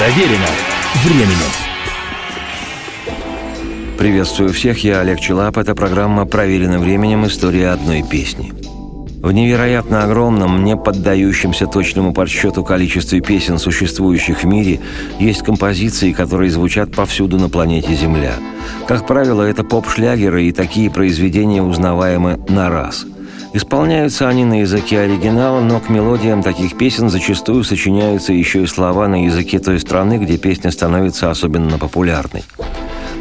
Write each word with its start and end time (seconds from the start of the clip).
Проверено 0.00 0.46
временем. 1.04 1.50
Приветствую 3.98 4.50
всех, 4.50 4.82
я 4.82 5.00
Олег 5.00 5.20
Челап. 5.20 5.58
Это 5.58 5.74
программа 5.74 6.24
«Проверено 6.24 6.78
временем. 6.78 7.26
История 7.26 7.68
одной 7.68 8.02
песни». 8.02 8.50
В 9.20 9.30
невероятно 9.30 10.02
огромном, 10.04 10.64
не 10.64 10.74
поддающемся 10.74 11.66
точному 11.66 12.14
подсчету 12.14 12.64
количестве 12.64 13.20
песен, 13.20 13.58
существующих 13.58 14.42
в 14.42 14.46
мире, 14.46 14.80
есть 15.18 15.42
композиции, 15.42 16.12
которые 16.12 16.50
звучат 16.50 16.92
повсюду 16.92 17.38
на 17.38 17.50
планете 17.50 17.94
Земля. 17.94 18.32
Как 18.88 19.06
правило, 19.06 19.42
это 19.42 19.64
поп-шлягеры, 19.64 20.44
и 20.44 20.52
такие 20.52 20.90
произведения 20.90 21.62
узнаваемы 21.62 22.40
на 22.48 22.70
раз. 22.70 23.04
Исполняются 23.52 24.28
они 24.28 24.44
на 24.44 24.60
языке 24.60 25.00
оригинала, 25.00 25.60
но 25.60 25.80
к 25.80 25.88
мелодиям 25.88 26.42
таких 26.42 26.78
песен 26.78 27.10
зачастую 27.10 27.64
сочиняются 27.64 28.32
еще 28.32 28.62
и 28.62 28.66
слова 28.66 29.08
на 29.08 29.24
языке 29.24 29.58
той 29.58 29.80
страны, 29.80 30.18
где 30.18 30.38
песня 30.38 30.70
становится 30.70 31.30
особенно 31.30 31.76
популярной. 31.76 32.44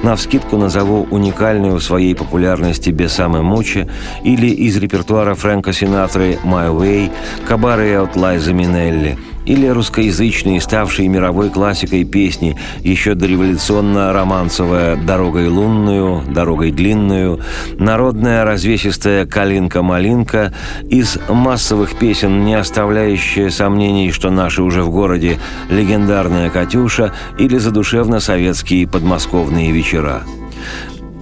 На 0.04 0.16
вскидку 0.16 0.56
назову 0.58 1.08
уникальную 1.10 1.80
в 1.80 1.84
своей 1.84 2.16
популярности 2.16 2.92
«Бесаме 2.92 3.42
Мучи» 3.42 3.90
или 4.24 4.48
из 4.48 4.78
репертуара 4.78 5.34
Фрэнка 5.34 5.74
Синатры 5.74 6.38
«My 6.46 6.70
Way», 6.70 7.12
«Кабары 7.48 7.96
от 7.96 8.16
Лайза 8.16 8.54
Минелли», 8.54 9.18
или 9.50 9.66
русскоязычные, 9.66 10.62
ставшие 10.62 11.08
мировой 11.08 11.50
классикой 11.50 12.04
песни, 12.04 12.56
еще 12.82 13.16
дореволюционно-романсовая 13.16 14.96
«Дорогой 14.96 15.48
лунную», 15.48 16.22
«Дорогой 16.32 16.72
длинную», 16.72 17.40
народная 17.80 18.46
развесистая 18.46 19.26
«Калинка-малинка», 19.26 20.54
из 20.88 21.18
массовых 21.28 21.98
песен, 21.98 22.46
не 22.46 22.54
оставляющая 22.54 23.50
сомнений, 23.50 24.12
что 24.12 24.30
наши 24.30 24.62
уже 24.62 24.84
в 24.84 24.92
городе 24.92 25.40
легендарная 25.72 26.52
«Катюша» 26.52 27.12
или 27.40 27.58
задушевно-советские 27.58 28.88
подмосковные 28.88 29.72
вечера. 29.72 30.22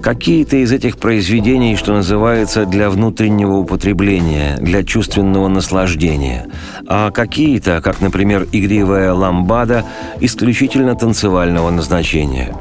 Какие-то 0.01 0.57
из 0.57 0.71
этих 0.71 0.97
произведений, 0.97 1.75
что 1.75 1.91
называется, 1.91 2.65
для 2.65 2.89
внутреннего 2.89 3.57
употребления, 3.57 4.55
для 4.59 4.83
чувственного 4.83 5.47
наслаждения, 5.47 6.47
а 6.87 7.09
какие-то, 7.09 7.81
как, 7.81 7.99
например, 7.99 8.47
игривая 8.51 9.11
ламбада, 9.11 9.83
исключительно 10.21 10.95
танцевального 10.95 11.71
назначения. 11.71 12.55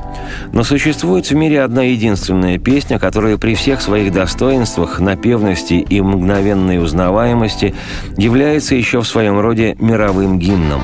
Но 0.53 0.65
существует 0.65 1.27
в 1.27 1.35
мире 1.35 1.63
одна 1.63 1.83
единственная 1.83 2.59
песня, 2.59 2.99
которая 2.99 3.37
при 3.37 3.55
всех 3.55 3.81
своих 3.83 4.13
достоинствах, 4.13 4.99
напевности 4.99 5.75
и 5.75 6.01
мгновенной 6.01 6.83
узнаваемости 6.83 7.75
является 8.17 8.75
еще 8.75 9.03
в 9.03 9.07
своем 9.07 9.39
роде 9.39 9.77
мировым 9.79 10.39
гимном. 10.39 10.83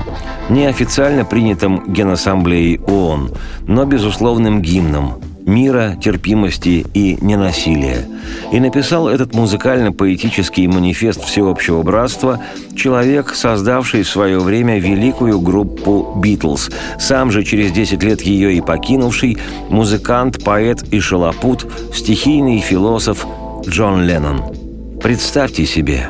Неофициально 0.51 1.25
принятым 1.25 1.93
Генассамблеей 1.93 2.79
ООН, 2.87 3.31
но 3.67 3.85
безусловным 3.87 4.61
гимном– 4.61 5.15
мира, 5.47 5.97
терпимости 6.03 6.87
и 6.95 7.19
ненасилия. 7.21 8.07
И 8.53 8.61
написал 8.61 9.09
этот 9.09 9.35
музыкально-поэтический 9.35 10.67
манифест 10.67 11.25
всеобщего 11.25 11.83
братства 11.83 12.41
человек, 12.77 13.35
создавший 13.35 14.03
в 14.03 14.09
свое 14.09 14.39
время 14.39 14.79
великую 14.79 15.41
группу 15.41 16.15
«Битлз», 16.17 16.71
сам 16.99 17.31
же 17.31 17.45
через 17.45 17.73
10 17.73 18.03
лет 18.03 18.23
ее 18.23 18.55
и 18.55 18.61
покинувший, 18.61 19.39
музыкант, 19.69 20.43
поэт 20.45 20.83
и 20.91 21.01
шалопут, 21.01 21.67
стихийный 21.95 22.61
философ 22.61 23.27
Джон 23.67 24.05
Леннон. 24.05 24.43
Представьте 25.01 25.67
себе 25.67 26.09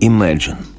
«Imagine». 0.00 0.73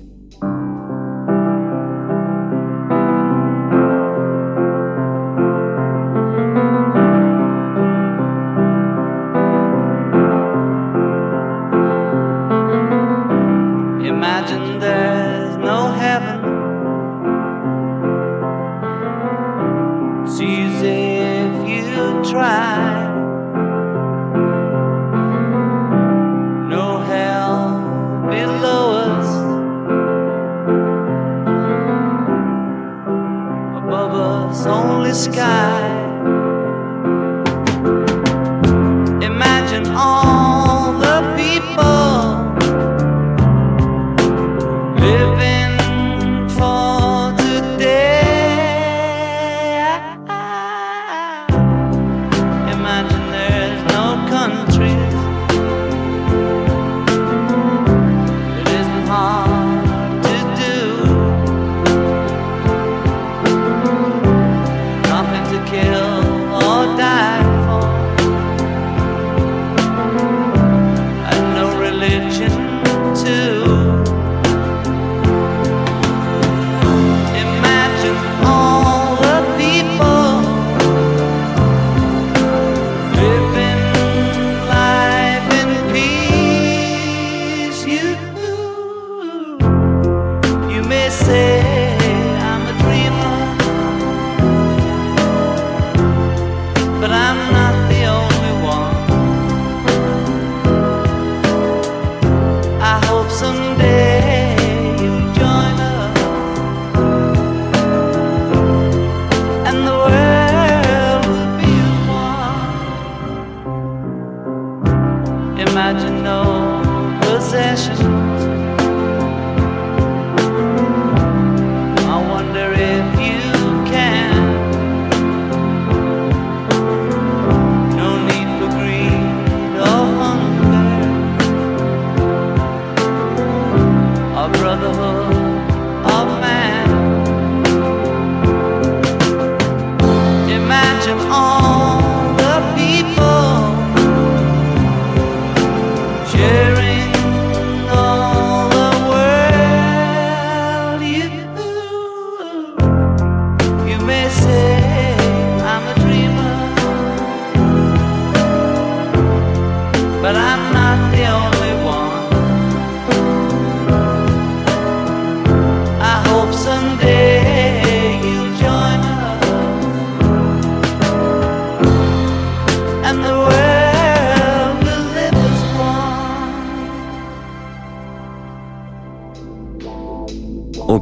try. 22.35 22.74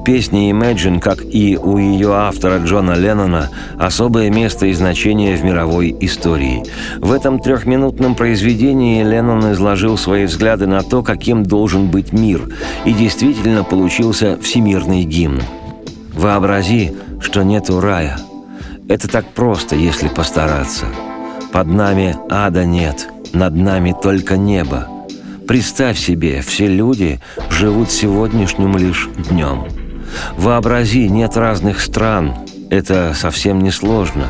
Песни 0.04 0.52
Imagine, 0.52 1.00
как 1.00 1.24
и 1.24 1.58
у 1.58 1.78
ее 1.78 2.14
автора 2.14 2.60
Джона 2.60 2.94
Леннона, 2.94 3.50
особое 3.78 4.30
место 4.30 4.66
и 4.66 4.74
значение 4.74 5.36
в 5.36 5.44
мировой 5.44 5.96
истории. 6.02 6.64
В 7.00 7.12
этом 7.12 7.40
трехминутном 7.40 8.16
произведении 8.16 9.04
Леннон 9.04 9.52
изложил 9.54 9.98
свои 9.98 10.26
взгляды 10.26 10.68
на 10.68 10.84
то, 10.84 11.04
каким 11.04 11.44
должен 11.44 11.90
быть 11.90 12.12
мир, 12.12 12.50
и 12.86 12.94
действительно 12.94 13.64
получился 13.64 14.38
всемирный 14.42 15.04
гимн. 15.04 15.42
«Вообрази, 16.14 16.94
что 17.22 17.44
нету 17.44 17.80
рая. 17.80 18.18
Это 18.90 19.08
так 19.08 19.26
просто, 19.34 19.76
если 19.76 20.10
постараться. 20.10 20.86
Под 21.52 21.68
нами 21.68 22.16
ада 22.30 22.66
нет, 22.66 23.08
над 23.34 23.56
нами 23.56 23.96
только 24.02 24.38
небо. 24.38 24.88
Представь 25.48 25.98
себе, 25.98 26.42
все 26.42 26.68
люди 26.68 27.20
живут 27.50 27.92
сегодняшним 27.92 28.78
лишь 28.78 29.10
днем. 29.30 29.66
Вообрази, 30.38 31.08
нет 31.10 31.38
разных 31.38 31.82
стран. 31.82 32.34
Это 32.70 33.14
совсем 33.16 33.62
не 33.62 33.72
сложно. 33.72 34.26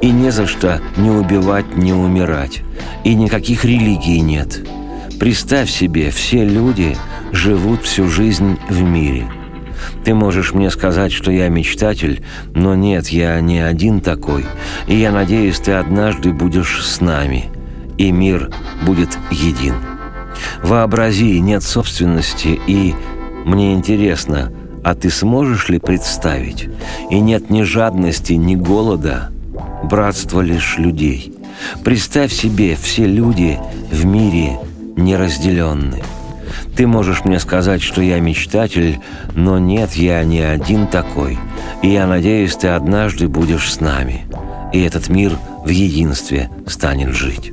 И 0.00 0.10
не 0.10 0.30
за 0.30 0.46
что 0.46 0.80
не 0.96 1.10
убивать, 1.10 1.76
не 1.76 1.92
умирать. 1.92 2.62
И 3.04 3.14
никаких 3.14 3.64
религий 3.64 4.20
нет. 4.20 4.60
Представь 5.18 5.68
себе, 5.68 6.10
все 6.10 6.44
люди 6.44 6.96
живут 7.32 7.82
всю 7.82 8.08
жизнь 8.08 8.58
в 8.68 8.82
мире. 8.82 9.28
Ты 10.04 10.14
можешь 10.14 10.54
мне 10.54 10.70
сказать, 10.70 11.12
что 11.12 11.30
я 11.32 11.48
мечтатель, 11.48 12.22
но 12.54 12.74
нет, 12.74 13.08
я 13.08 13.40
не 13.40 13.60
один 13.60 14.00
такой. 14.00 14.44
И 14.86 14.96
я 14.96 15.10
надеюсь, 15.10 15.58
ты 15.58 15.72
однажды 15.72 16.32
будешь 16.32 16.84
с 16.84 17.00
нами, 17.00 17.46
и 17.96 18.12
мир 18.12 18.50
будет 18.86 19.18
един. 19.30 19.74
Вообрази, 20.62 21.40
нет 21.40 21.62
собственности, 21.62 22.58
и 22.66 22.94
мне 23.44 23.74
интересно, 23.74 24.52
а 24.84 24.94
ты 24.94 25.10
сможешь 25.10 25.68
ли 25.68 25.78
представить? 25.78 26.68
И 27.10 27.20
нет 27.20 27.50
ни 27.50 27.62
жадности, 27.62 28.34
ни 28.34 28.54
голода, 28.54 29.30
братство 29.84 30.40
лишь 30.40 30.78
людей. 30.78 31.34
Представь 31.84 32.32
себе, 32.32 32.76
все 32.76 33.06
люди 33.06 33.58
в 33.90 34.04
мире 34.04 34.58
неразделенны. 34.96 36.02
Ты 36.76 36.86
можешь 36.86 37.24
мне 37.24 37.40
сказать, 37.40 37.82
что 37.82 38.00
я 38.00 38.20
мечтатель, 38.20 39.00
но 39.34 39.58
нет, 39.58 39.94
я 39.94 40.22
не 40.22 40.40
один 40.40 40.86
такой. 40.86 41.38
И 41.82 41.88
я 41.88 42.06
надеюсь, 42.06 42.54
ты 42.54 42.68
однажды 42.68 43.28
будешь 43.28 43.72
с 43.72 43.80
нами. 43.80 44.26
И 44.72 44.80
этот 44.80 45.08
мир 45.08 45.36
в 45.64 45.68
единстве 45.68 46.50
станет 46.66 47.14
жить. 47.14 47.52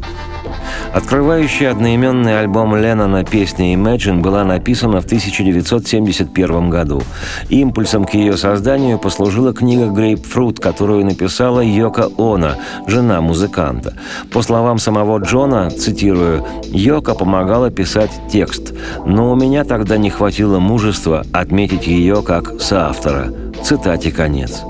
Открывающий 0.95 1.69
одноименный 1.69 2.39
альбом 2.39 2.73
Леннона 2.73 3.25
песня 3.25 3.73
«Imagine» 3.75 4.21
была 4.21 4.45
написана 4.45 5.01
в 5.01 5.05
1971 5.05 6.69
году. 6.69 7.01
Импульсом 7.49 8.05
к 8.05 8.13
ее 8.13 8.37
созданию 8.37 8.97
послужила 8.97 9.53
книга 9.53 9.87
«Грейпфрут», 9.87 10.61
которую 10.61 11.03
написала 11.03 11.59
Йока 11.59 12.07
Она, 12.17 12.55
жена 12.87 13.19
музыканта. 13.19 13.95
По 14.31 14.41
словам 14.41 14.77
самого 14.77 15.19
Джона, 15.19 15.69
цитирую, 15.69 16.45
«Йока 16.63 17.13
помогала 17.13 17.69
писать 17.69 18.11
текст, 18.31 18.73
но 19.05 19.33
у 19.33 19.35
меня 19.35 19.65
тогда 19.65 19.97
не 19.97 20.09
хватило 20.09 20.59
мужества 20.59 21.25
отметить 21.33 21.87
ее 21.87 22.23
как 22.23 22.61
соавтора». 22.61 23.33
Цитате 23.61 24.11
конец. 24.11 24.63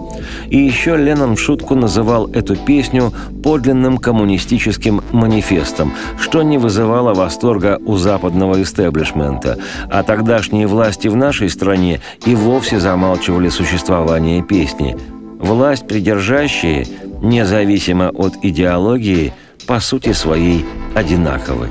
И 0.50 0.58
еще 0.58 0.96
Леннон 0.98 1.36
в 1.36 1.40
шутку 1.40 1.76
называл 1.76 2.28
эту 2.28 2.56
песню 2.56 3.12
подлинным 3.44 3.98
коммунистическим 3.98 5.02
манифестом, 5.12 5.94
что 6.20 6.44
не 6.44 6.58
вызывало 6.58 7.14
восторга 7.14 7.80
у 7.86 7.98
западного 7.98 8.62
истеблишмента, 8.62 9.58
а 9.90 10.04
тогдашние 10.04 10.68
власти 10.68 11.08
в 11.08 11.16
нашей 11.16 11.50
стране 11.50 12.02
и 12.26 12.36
вовсе 12.36 12.80
замалчивали 12.80 13.50
существование 13.50 14.42
песни. 14.42 14.98
Власть 15.40 15.88
придержащие, 15.88 16.88
независимо 17.22 18.10
от 18.10 18.34
идеологии, 18.42 19.34
по 19.68 19.80
сути 19.80 20.14
своей 20.14 20.66
одинаковы. 20.94 21.70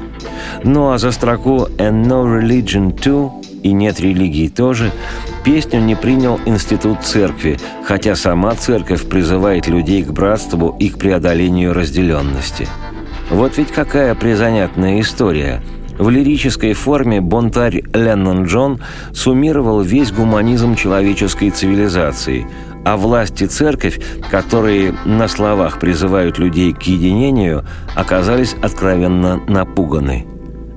Ну 0.65 0.91
а 0.91 0.99
за 0.99 1.13
строку 1.13 1.69
«And 1.79 2.07
no 2.07 2.25
religion 2.25 2.93
too» 2.95 3.31
и 3.63 3.73
«Нет 3.73 4.01
религии 4.01 4.49
тоже» 4.49 4.91
Песню 5.45 5.81
не 5.81 5.95
принял 5.95 6.41
Институт 6.47 7.03
Церкви, 7.03 7.59
хотя 7.85 8.17
сама 8.17 8.55
Церковь 8.55 9.07
призывает 9.07 9.67
людей 9.67 10.03
к 10.03 10.11
братству 10.11 10.75
и 10.81 10.89
к 10.89 10.97
преодолению 10.97 11.75
разделенности. 11.75 12.67
Вот 13.31 13.59
ведь 13.59 13.71
какая 13.71 14.15
призанятная 14.15 15.01
история. 15.01 15.63
В 15.99 16.09
лирической 16.09 16.73
форме 16.73 17.21
бунтарь 17.21 17.83
Леннон 17.93 18.45
Джон 18.45 18.81
суммировал 19.13 19.83
весь 19.83 20.13
гуманизм 20.13 20.77
человеческой 20.77 21.51
цивилизации, 21.51 22.47
а 22.87 22.97
власть 22.97 23.43
и 23.43 23.47
церковь, 23.47 24.01
которые 24.31 24.95
на 25.05 25.29
словах 25.29 25.79
призывают 25.79 26.39
людей 26.39 26.73
к 26.73 26.83
единению, 26.85 27.67
оказались 27.95 28.57
откровенно 28.63 29.43
напуганы. 29.47 30.27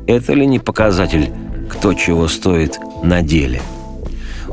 Это 0.08 0.34
ли 0.34 0.46
не 0.46 0.60
показатель, 0.60 1.32
кто 1.70 1.94
чего 1.94 2.28
стоит 2.28 2.80
на 3.02 3.22
деле?» 3.22 3.62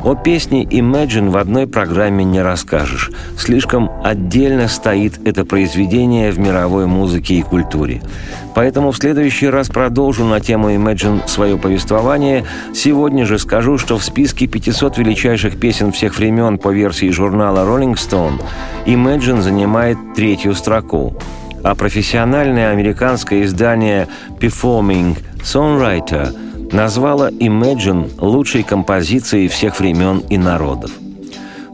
О 0.04 0.14
песне 0.14 0.64
Imagine 0.64 1.30
в 1.30 1.38
одной 1.38 1.66
программе 1.66 2.24
не 2.24 2.42
расскажешь. 2.42 3.10
Слишком 3.38 3.90
отдельно 4.04 4.68
стоит 4.68 5.18
это 5.26 5.46
произведение 5.46 6.30
в 6.30 6.38
мировой 6.38 6.84
музыке 6.84 7.36
и 7.36 7.42
культуре. 7.42 8.02
Поэтому 8.54 8.92
в 8.92 8.98
следующий 8.98 9.48
раз 9.48 9.70
продолжу 9.70 10.26
на 10.26 10.40
тему 10.40 10.70
Imagine 10.70 11.26
свое 11.26 11.56
повествование. 11.56 12.44
Сегодня 12.74 13.24
же 13.24 13.38
скажу, 13.38 13.78
что 13.78 13.96
в 13.96 14.04
списке 14.04 14.46
500 14.46 14.98
величайших 14.98 15.58
песен 15.58 15.90
всех 15.90 16.18
времен 16.18 16.58
по 16.58 16.68
версии 16.68 17.08
журнала 17.08 17.60
Rolling 17.66 17.94
Stone 17.94 18.42
Imagine 18.84 19.40
занимает 19.40 19.96
третью 20.14 20.54
строку. 20.54 21.16
А 21.62 21.74
профессиональное 21.74 22.70
американское 22.72 23.44
издание 23.44 24.08
Performing 24.38 25.16
Songwriter– 25.42 26.36
назвала 26.72 27.31
«Imagine» 27.31 28.11
лучшей 28.19 28.62
композицией 28.62 29.49
всех 29.49 29.78
времен 29.78 30.22
и 30.31 30.38
народов. 30.38 30.90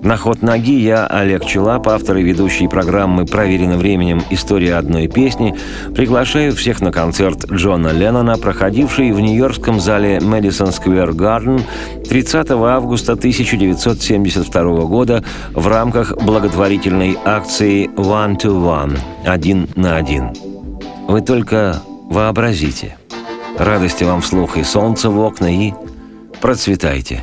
На 0.02 0.16
ход 0.16 0.40
ноги 0.40 0.80
я, 0.80 1.06
Олег 1.06 1.44
Челап, 1.44 1.86
автор 1.86 2.16
и 2.16 2.22
ведущий 2.22 2.68
программы 2.68 3.26
«Проверено 3.26 3.76
временем. 3.76 4.22
История 4.30 4.76
одной 4.76 5.08
песни», 5.08 5.54
приглашаю 5.94 6.56
всех 6.56 6.80
на 6.80 6.90
концерт 6.90 7.44
Джона 7.52 7.88
Леннона, 7.88 8.38
проходивший 8.38 9.12
в 9.12 9.20
нью-йоркском 9.20 9.78
зале 9.78 10.16
Madison 10.16 10.70
Square 10.70 11.12
Garden 11.12 11.60
30 12.08 12.50
августа 12.50 13.12
1972 13.12 14.62
года 14.86 15.22
в 15.52 15.66
рамках 15.66 16.16
благотворительной 16.16 17.18
акции 17.26 17.90
«One 17.96 18.38
to 18.38 18.52
One»– 18.52 18.98
«Один 19.26 19.68
на 19.76 19.96
один». 19.96 20.30
Вы 21.08 21.20
только 21.20 21.76
вообразите– 22.08 22.96
Радости 23.60 24.04
вам 24.04 24.22
вслух 24.22 24.56
и 24.56 24.64
солнца 24.64 25.10
в 25.10 25.20
окна, 25.20 25.54
и 25.54 25.74
процветайте. 26.40 27.22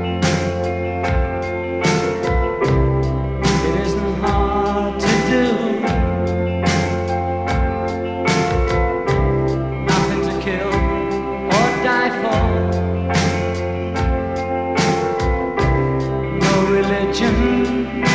religion. 17.11 18.10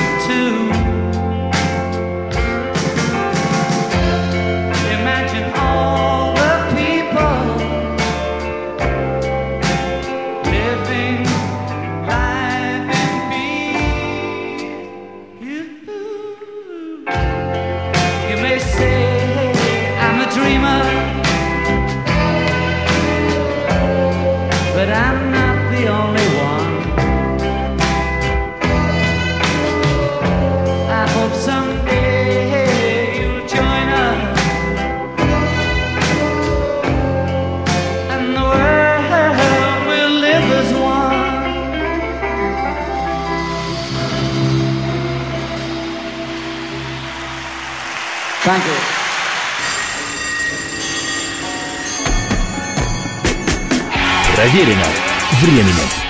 Thank 48.46 48.64
you. 48.64 48.96
Проверено 54.36 54.84
временем. 55.40 56.05